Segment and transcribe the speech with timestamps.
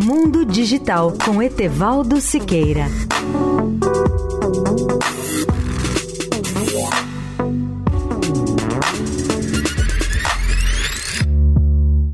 [0.00, 2.86] Mundo Digital com Etevaldo Siqueira.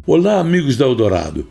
[0.07, 1.47] Olá, amigos da Eldorado.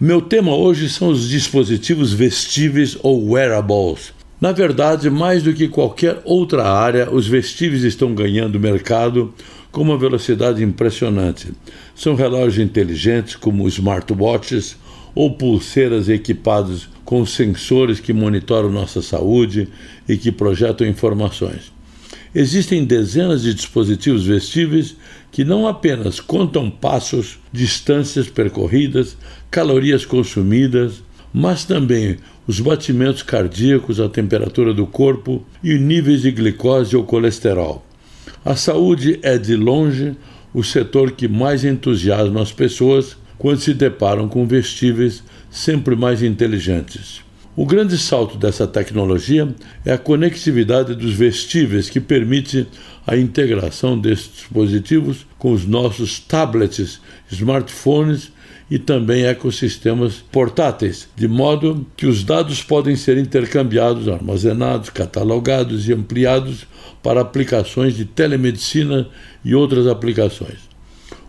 [0.00, 4.12] Meu tema hoje são os dispositivos vestíveis ou wearables.
[4.40, 9.32] Na verdade, mais do que qualquer outra área, os vestíveis estão ganhando mercado
[9.70, 11.52] com uma velocidade impressionante.
[11.94, 14.76] São relógios inteligentes como smartwatches
[15.16, 19.66] ou pulseiras equipadas com sensores que monitoram nossa saúde
[20.06, 21.72] e que projetam informações.
[22.34, 24.94] Existem dezenas de dispositivos vestíveis
[25.32, 29.16] que não apenas contam passos, distâncias percorridas,
[29.50, 31.02] calorias consumidas,
[31.32, 37.86] mas também os batimentos cardíacos, a temperatura do corpo e níveis de glicose ou colesterol.
[38.44, 40.14] A saúde é, de longe,
[40.52, 47.24] o setor que mais entusiasma as pessoas quando se deparam com vestíveis sempre mais inteligentes.
[47.56, 49.48] O grande salto dessa tecnologia
[49.82, 52.66] é a conectividade dos vestíveis, que permite
[53.06, 58.30] a integração desses dispositivos com os nossos tablets, smartphones
[58.70, 65.94] e também ecossistemas portáteis, de modo que os dados podem ser intercambiados, armazenados, catalogados e
[65.94, 66.66] ampliados
[67.02, 69.08] para aplicações de telemedicina
[69.42, 70.75] e outras aplicações.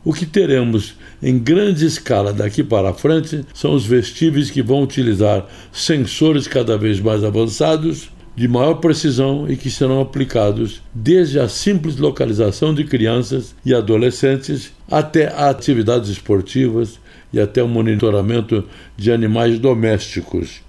[0.07, 5.45] O que teremos em grande escala daqui para frente são os vestíveis que vão utilizar
[5.69, 11.97] sensores cada vez mais avançados, de maior precisão e que serão aplicados desde a simples
[11.97, 16.97] localização de crianças e adolescentes até atividades esportivas
[17.33, 18.63] e até o monitoramento
[18.95, 20.61] de animais domésticos.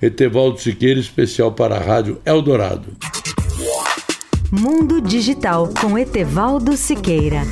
[0.00, 2.86] Etevaldo Siqueira, especial para a Rádio Eldorado.
[4.50, 7.42] Mundo Digital com Etevaldo Siqueira.